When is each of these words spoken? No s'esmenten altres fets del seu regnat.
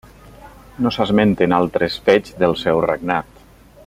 No 0.85 0.91
s'esmenten 0.95 1.53
altres 1.59 1.99
fets 2.07 2.35
del 2.41 2.57
seu 2.63 2.81
regnat. 2.91 3.43